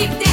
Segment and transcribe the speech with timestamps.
[0.00, 0.29] keep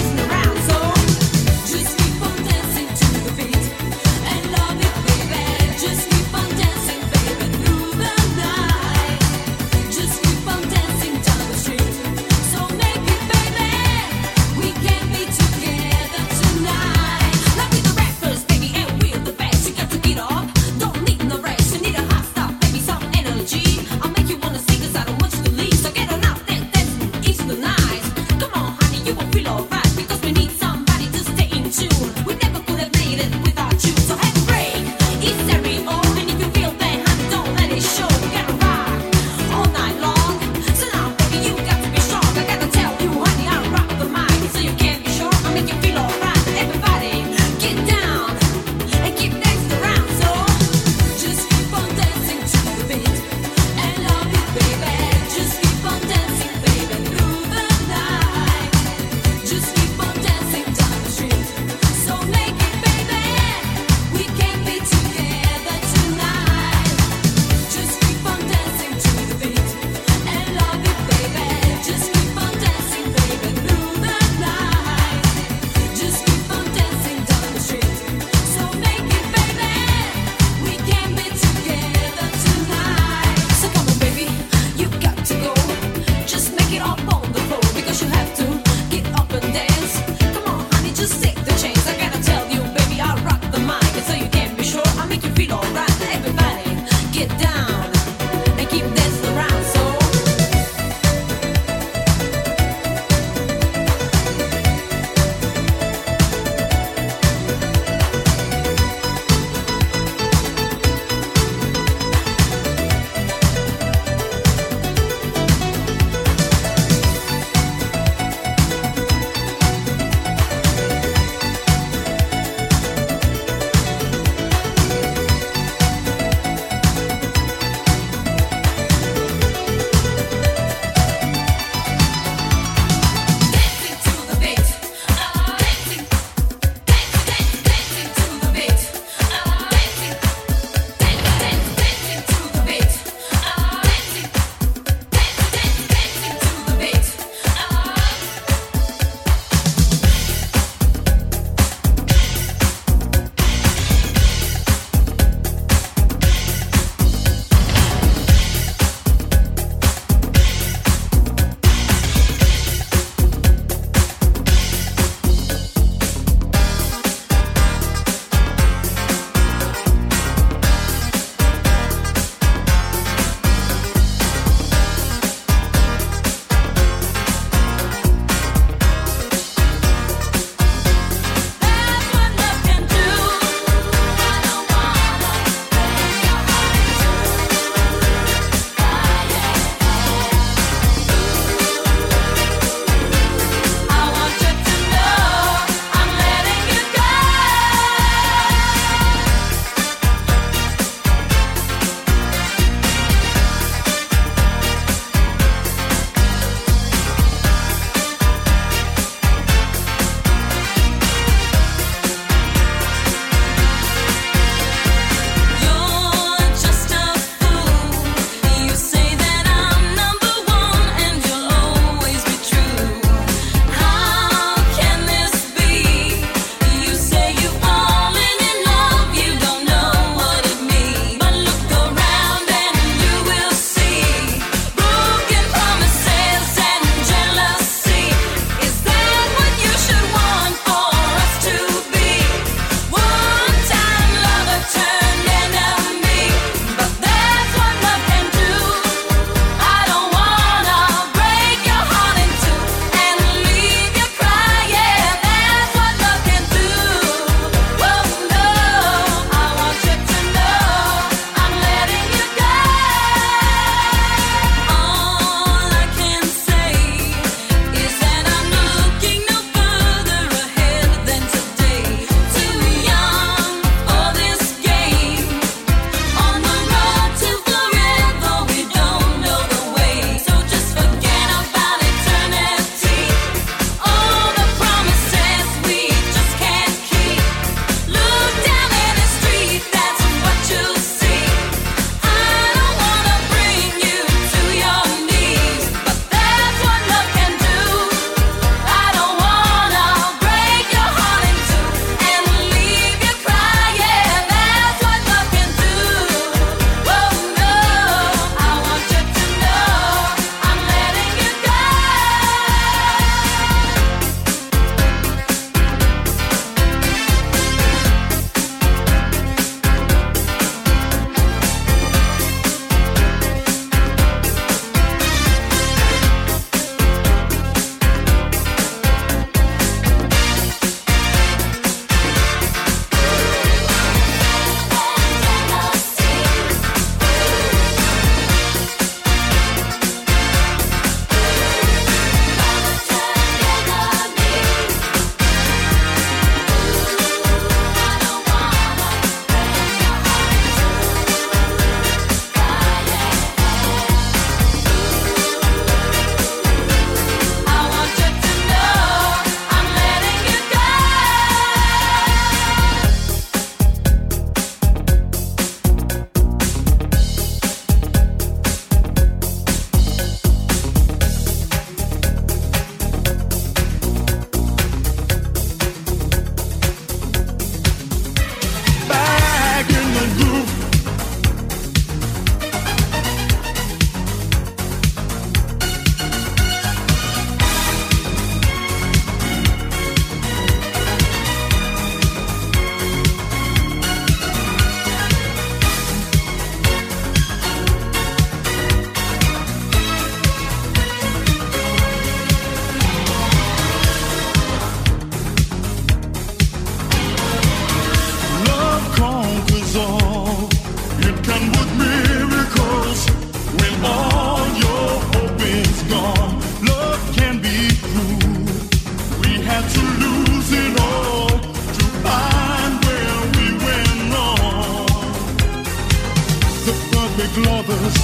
[427.17, 427.97] big lovers.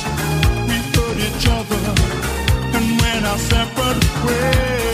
[0.67, 1.81] We hurt each other,
[2.75, 4.92] and when our separate ways.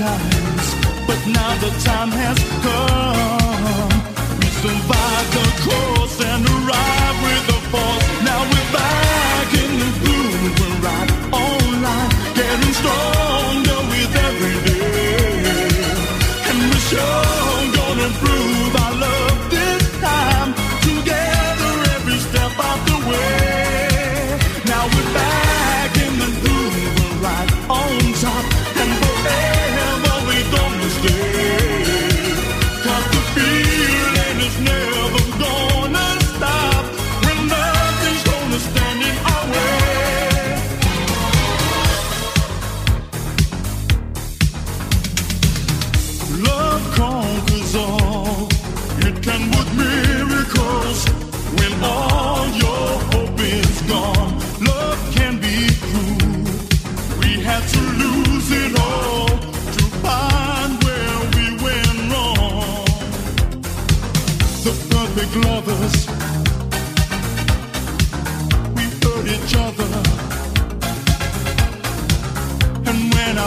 [0.00, 0.74] times,
[1.06, 3.09] but now the time has come.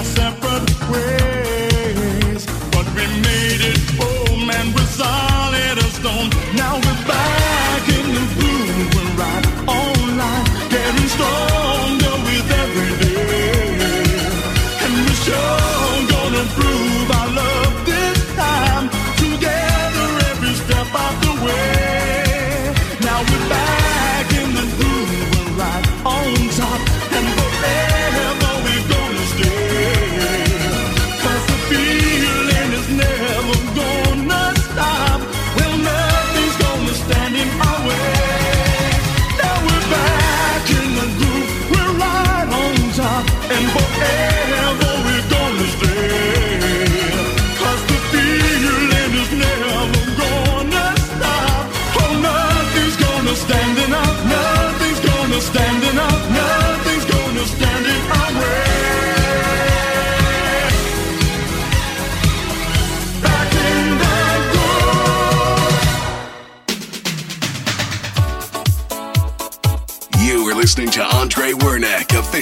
[0.03, 1.12] separate ways.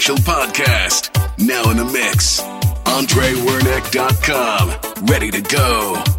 [0.01, 1.13] Official Podcast.
[1.37, 2.41] Now in the mix.
[2.85, 5.05] AndreWernick.com.
[5.05, 6.11] Ready to go.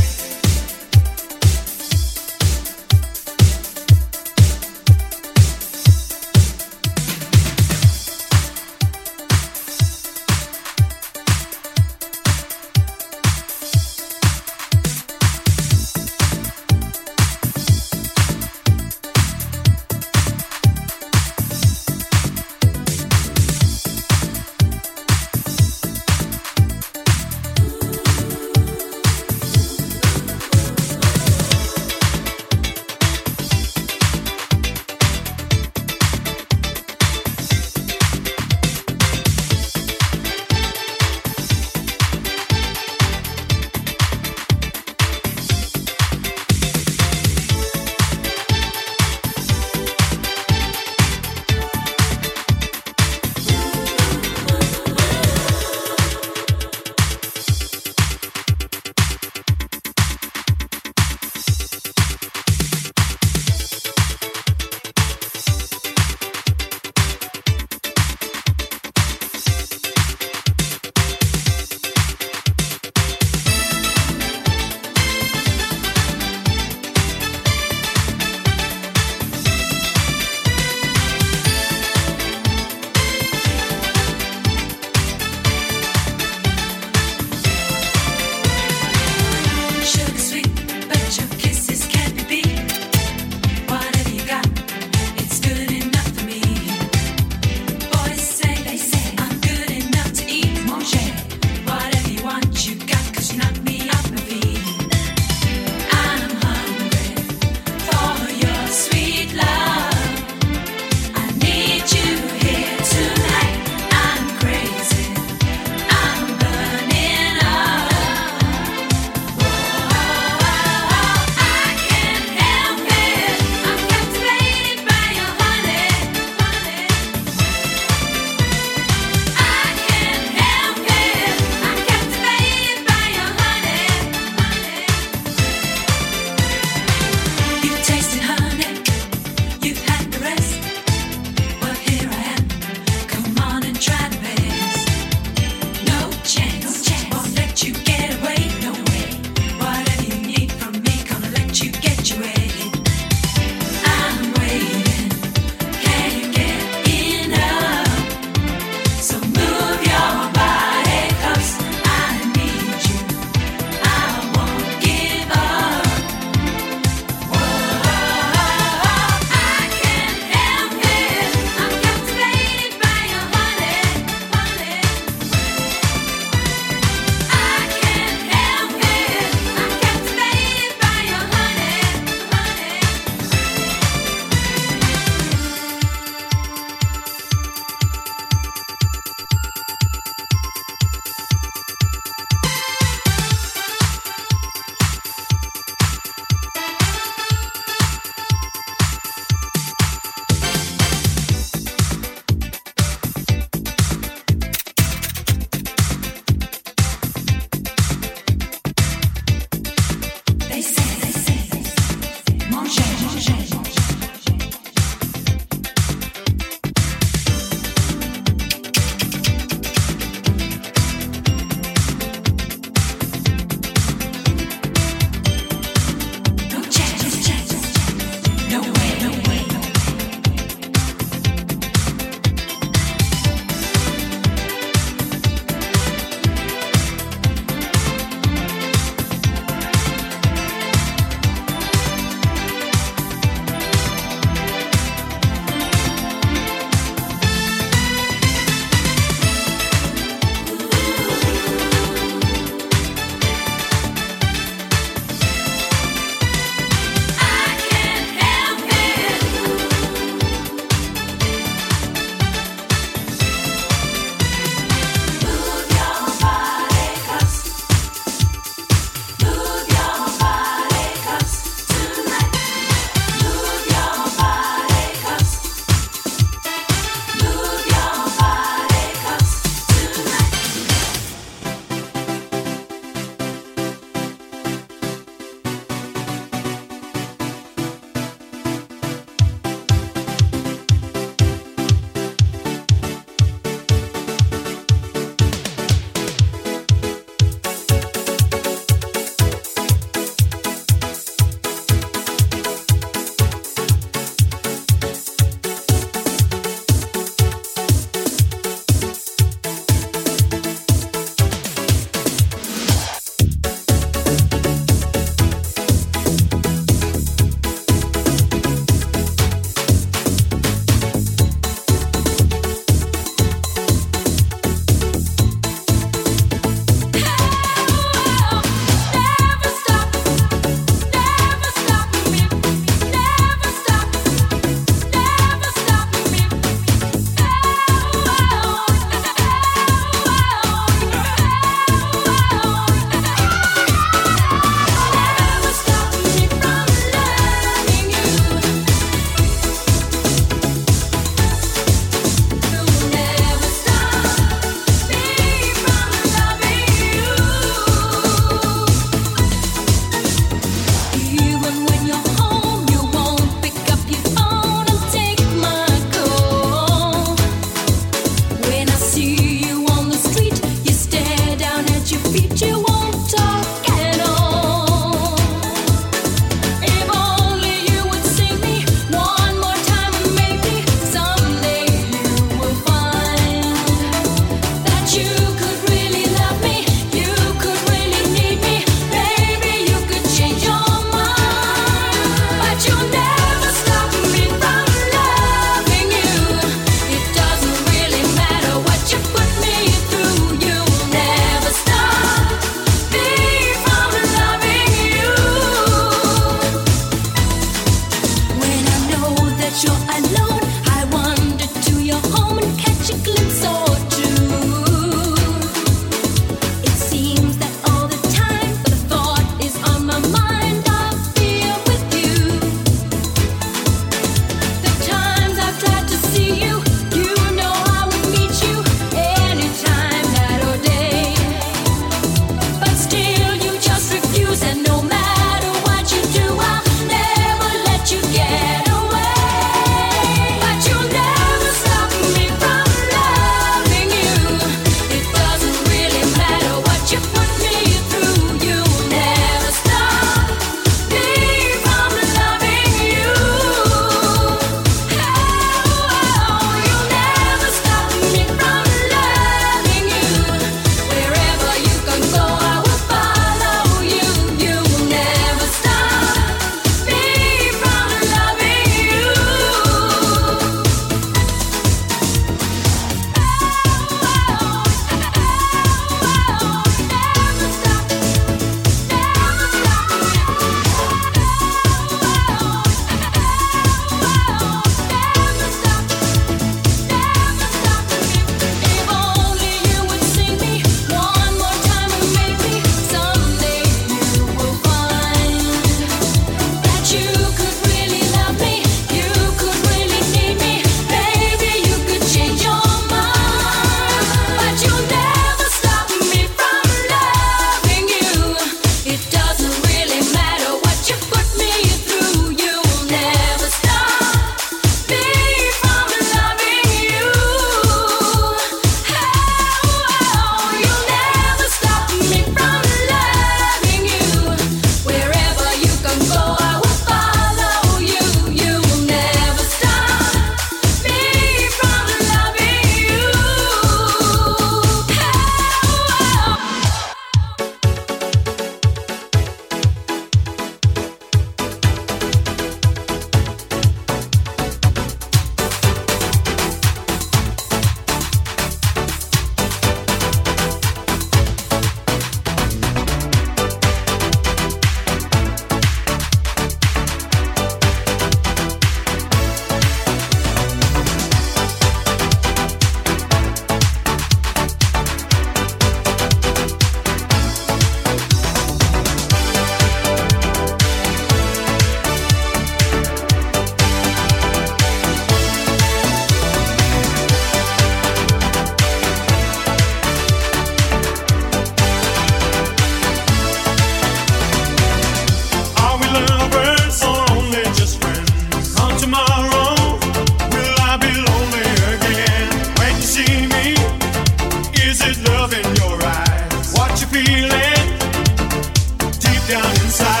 [599.59, 600.00] inside.